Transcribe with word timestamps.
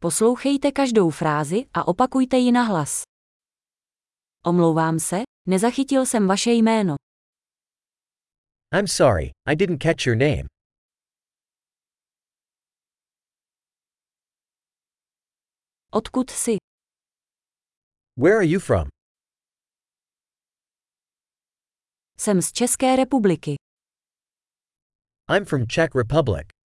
Poslouchejte 0.00 0.72
každou 0.72 1.10
frázi 1.10 1.56
a 1.74 1.88
opakujte 1.88 2.36
ji 2.36 2.52
na 2.52 2.62
hlas. 2.62 3.02
Omlouvám 4.44 4.98
se, 5.00 5.16
nezachytil 5.48 6.06
jsem 6.06 6.28
vaše 6.28 6.50
jméno. 6.50 6.94
I'm 8.74 8.86
sorry, 8.86 9.30
I 9.46 9.56
didn't 9.56 9.82
catch 9.82 10.06
your 10.06 10.16
name. 10.16 10.44
Odkud 15.92 16.30
jsi? 16.30 16.56
Where 18.16 18.36
are 18.36 18.46
you 18.46 18.60
from? 18.60 18.88
Jsem 22.18 22.42
z 22.42 22.52
České 22.52 22.96
republiky. 22.96 23.54
I'm 25.36 25.44
from 25.44 25.66
Czech 25.66 25.94
Republic. 25.94 26.57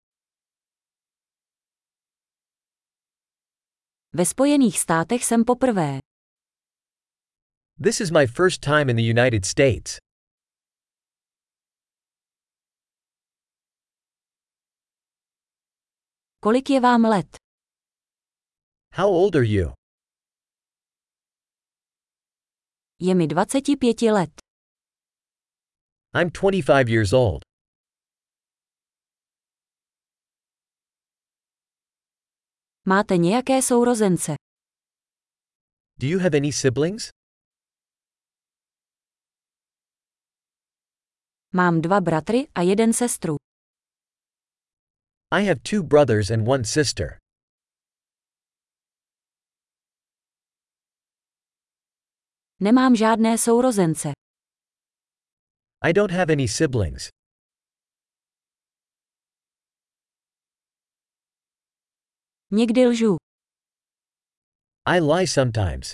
Ve 4.15 4.25
Spojených 4.25 4.79
státech 4.79 5.25
jsem 5.25 5.45
poprvé. 5.45 5.99
This 7.83 8.01
is 8.01 8.11
my 8.11 8.27
first 8.27 8.61
time 8.61 8.89
in 8.89 8.95
the 8.95 9.21
United 9.21 9.45
States. 9.45 9.97
Kolik 16.39 16.69
je 16.69 16.79
vám 16.79 17.01
let? 17.05 17.37
How 18.93 19.09
old 19.09 19.35
are 19.35 19.45
you? 19.45 19.73
Je 22.99 23.15
mi 23.15 23.27
25 23.27 24.11
let. 24.11 24.29
I'm 26.13 26.29
25 26.29 26.89
years 26.89 27.13
old. 27.13 27.52
Máte 32.85 33.17
nějaké 33.17 33.61
sourozence? 33.61 34.35
Do 35.99 36.07
you 36.07 36.19
have 36.19 36.37
any 36.37 36.51
siblings? 36.51 37.09
Mám 41.53 41.81
dva 41.81 42.01
bratry 42.01 42.47
a 42.55 42.61
jeden 42.61 42.93
sestru. 42.93 43.35
I 45.31 45.45
have 45.45 45.59
two 45.63 45.83
brothers 45.83 46.31
and 46.31 46.47
one 46.47 46.63
sister. 46.63 47.17
Nemám 52.59 52.95
žádné 52.95 53.37
sourozence. 53.37 54.11
I 55.83 55.93
don't 55.93 56.11
have 56.11 56.33
any 56.33 56.47
siblings. 56.47 57.09
Někdy 62.55 62.85
lžu. 62.87 63.17
I 64.85 64.99
lie 64.99 65.27
sometimes. 65.27 65.93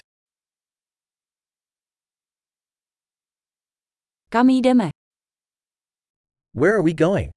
Kam 4.30 4.50
jdeme? 4.50 4.90
Where 6.54 6.74
are 6.74 6.84
we 6.84 6.94
going? 6.94 7.32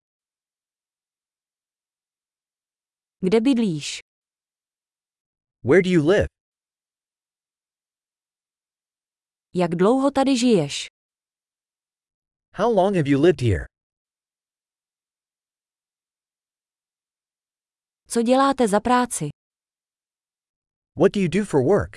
Kde 3.20 3.41
bydlíš? 3.41 4.01
Where 5.64 5.83
do 5.83 5.91
you 5.91 6.09
live? 6.11 6.27
Jak 9.55 9.70
dlouho 9.70 10.11
tady 10.11 10.36
žiješ? 10.36 10.86
How 12.55 12.75
long 12.75 12.97
have 12.97 13.09
you 13.09 13.23
lived 13.23 13.41
here? 13.41 13.72
Co 18.12 18.22
děláte 18.22 18.68
za 18.68 18.80
práci? 18.80 19.28
What 21.00 21.12
do 21.12 21.20
you 21.20 21.28
do 21.28 21.44
for 21.44 21.64
work? 21.64 21.92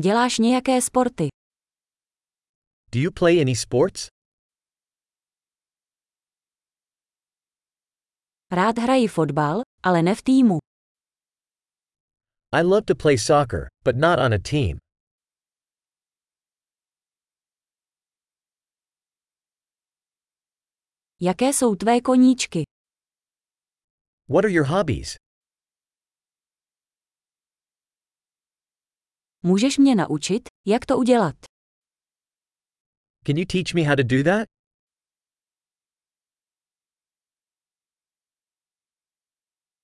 Děláš 0.00 0.38
nějaké 0.38 0.82
sporty? 0.82 1.28
Do 2.92 3.00
you 3.00 3.10
play 3.12 3.40
any 3.40 3.56
sports? 3.56 4.06
Rád 8.50 8.78
hraji 8.78 9.08
fotbal, 9.08 9.62
ale 9.82 10.02
ne 10.02 10.14
v 10.14 10.22
týmu. 10.22 10.58
I 12.52 12.62
love 12.62 12.82
to 12.82 12.94
play 12.94 13.18
soccer, 13.18 13.68
but 13.84 13.96
not 13.96 14.18
on 14.18 14.34
a 14.34 14.38
team. 14.38 14.89
Jaké 21.22 21.48
jsou 21.48 21.74
tvé 21.74 22.00
koníčky? 22.00 22.62
What 24.28 24.44
are 24.44 24.52
your 24.52 24.66
hobbies? 24.66 25.16
Můžeš 29.42 29.78
mě 29.78 29.94
naučit, 29.94 30.48
jak 30.66 30.86
to 30.86 30.96
udělat? 30.98 31.34
Can 33.26 33.36
you 33.36 33.44
teach 33.52 33.74
me 33.74 33.82
how 33.88 33.96
to 33.96 34.02
do 34.02 34.24
that? 34.24 34.48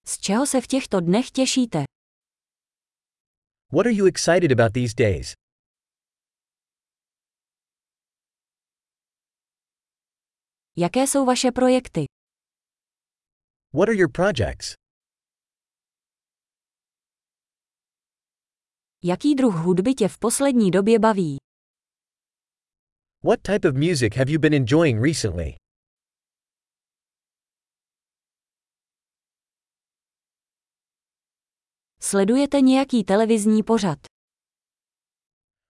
Z 0.06 0.19
čeho 0.19 0.46
se 0.46 0.60
v 0.60 0.66
těchto 0.66 1.00
dnech 1.00 1.30
těšíte? 1.30 1.78
What 3.72 3.86
are 3.86 3.92
you 3.94 4.06
excited 4.06 4.52
about 4.60 4.72
these 4.72 4.94
days? 4.94 5.34
Jaké 10.78 11.03
jsou 11.06 11.25
vaše 11.25 11.53
projekty? 11.53 12.04
What 13.75 13.88
are 13.88 13.97
your 13.98 14.10
projects? 14.12 14.75
Jaký 19.04 19.34
druh 19.34 19.54
hudby 19.54 19.94
tě 19.94 20.09
v 20.09 20.19
poslední 20.19 20.70
době 20.70 20.98
baví? 20.98 21.37
What 23.25 23.42
type 23.42 23.69
of 23.69 23.75
music 23.75 24.16
have 24.16 24.31
you 24.32 24.41
been 24.41 24.54
enjoying 24.54 25.03
recently? 25.04 25.54
Sledujete 32.00 32.60
nějaký 32.60 33.04
televizní 33.04 33.62
pořad? 33.62 33.98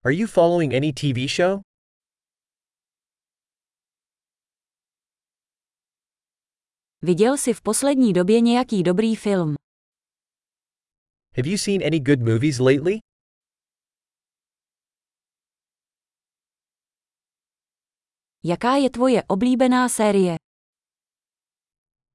Are 0.04 0.14
you 0.14 0.26
following 0.26 0.74
any 0.74 0.92
TV 0.92 1.30
show? 1.36 1.65
Viděl 7.06 7.36
jsi 7.36 7.52
v 7.52 7.62
poslední 7.62 8.12
době 8.12 8.40
nějaký 8.40 8.82
dobrý 8.82 9.16
film? 9.16 9.54
Have 11.36 11.48
you 11.48 11.58
seen 11.58 11.82
any 11.86 12.00
good 12.00 12.20
movies 12.20 12.58
lately? 12.58 12.98
Jaká 18.44 18.76
je 18.76 18.90
tvoje 18.90 19.22
oblíbená 19.28 19.88
série? 19.88 20.36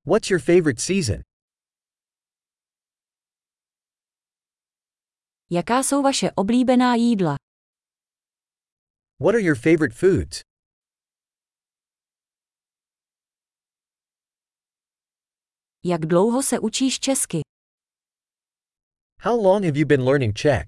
What's 0.06 0.30
your 0.30 0.42
favorite 0.42 0.82
season? 0.82 1.22
Jaká 5.52 5.84
jsou 5.84 6.02
vaše 6.02 6.32
oblíbená 6.36 6.96
jídla? 6.96 7.36
What 9.20 9.36
are 9.36 9.44
your 9.44 9.56
favorite 9.56 9.96
foods? 9.96 10.51
Jak 15.84 16.02
dlouho 16.06 16.44
se 16.44 16.60
učíš 16.60 17.00
česky? 17.00 17.42
How 19.22 19.44
long 19.44 19.66
have 19.66 19.78
you 19.80 19.86
been 19.88 20.02
learning 20.04 20.36
Czech? 20.38 20.66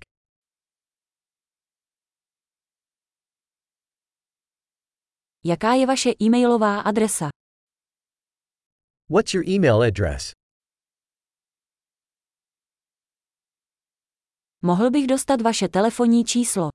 Jaká 5.46 5.74
je 5.74 5.86
vaše 5.88 6.10
e-mailová 6.22 6.80
adresa? 6.82 7.30
What's 9.10 9.34
your 9.34 9.44
email 9.50 9.82
address? 9.84 10.32
Mohl 14.62 14.92
bych 14.92 15.08
dostat 15.08 15.42
vaše 15.42 15.68
telefonní 15.68 16.26
číslo? 16.26 16.70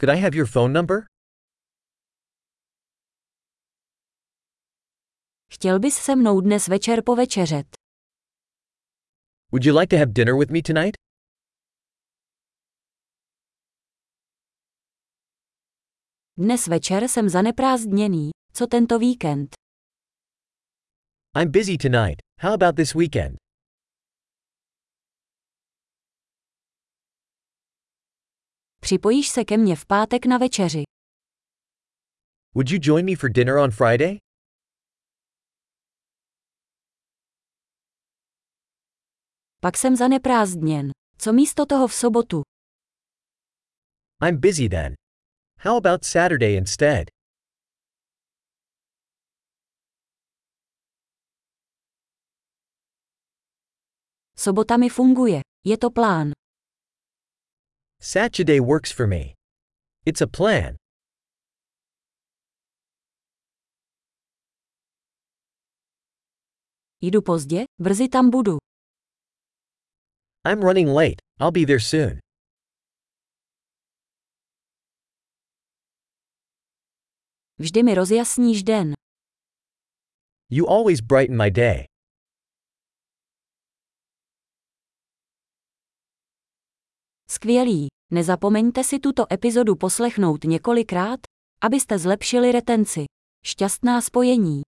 Could 0.00 0.10
I 0.10 0.20
have 0.20 0.36
your 0.36 0.46
phone 0.48 0.72
number? 0.72 1.06
Chtěl 5.54 5.78
bys 5.78 5.94
se 5.96 6.16
mnou 6.16 6.40
dnes 6.40 6.68
večer 6.68 7.02
povečeřet? 7.06 7.66
Would 9.52 9.64
you 9.64 9.78
like 9.78 9.96
to 9.96 9.96
have 9.98 10.12
dinner 10.12 10.34
with 10.38 10.50
me 10.50 10.62
tonight? 10.62 10.96
Dnes 16.36 16.66
večer 16.66 17.08
jsem 17.08 17.28
zaneprázdněný. 17.28 18.30
Co 18.52 18.66
tento 18.66 18.98
víkend? 18.98 19.48
I'm 21.40 21.50
busy 21.52 21.78
tonight. 21.78 22.22
How 22.40 22.52
about 22.52 22.76
this 22.76 22.94
weekend? 22.94 23.36
Připojíš 28.80 29.28
se 29.28 29.44
ke 29.44 29.56
mně 29.56 29.76
v 29.76 29.86
pátek 29.86 30.26
na 30.26 30.38
večeři. 30.38 30.82
Would 32.54 32.70
you 32.70 32.78
join 32.82 33.04
me 33.06 33.16
for 33.16 33.30
dinner 33.30 33.56
on 33.56 33.70
Friday? 33.70 34.18
Pak 39.68 39.76
jsem 39.76 39.96
zaneprázdněn. 39.96 40.90
Co 41.18 41.32
místo 41.32 41.66
toho 41.66 41.88
v 41.88 41.94
sobotu? 41.94 42.42
I'm 44.28 44.40
busy 44.40 44.68
then. 44.68 44.94
How 45.60 45.76
about 45.76 46.04
Saturday 46.04 46.56
instead? 46.56 47.08
Sobota 54.38 54.76
mi 54.76 54.88
funguje. 54.88 55.40
Je 55.64 55.78
to 55.78 55.90
plán. 55.90 56.30
Saturday 58.00 58.60
works 58.60 58.92
for 58.92 59.06
me. 59.06 59.34
It's 60.06 60.22
a 60.22 60.26
plan. 60.26 60.74
Jdu 67.00 67.22
pozdě, 67.22 67.64
brzy 67.80 68.08
tam 68.08 68.30
budu. 68.30 68.67
I'm 70.48 70.60
running 70.62 70.88
late. 70.88 71.20
I'll 71.40 71.52
be 71.52 71.66
there 71.66 71.80
soon. 71.80 72.20
Vždy 77.58 77.82
mi 77.82 77.94
rozjasníš 77.94 78.62
den. 78.62 78.94
You 80.50 80.66
always 80.66 81.00
brighten 81.00 81.36
my 81.36 81.50
day. 81.50 81.84
Skvělý. 87.30 87.86
Nezapomeňte 88.12 88.84
si 88.84 88.98
tuto 88.98 89.32
epizodu 89.32 89.76
poslechnout 89.76 90.44
několikrát, 90.44 91.20
abyste 91.60 91.98
zlepšili 91.98 92.52
retenci. 92.52 93.04
Šťastná 93.44 94.00
spojení. 94.00 94.67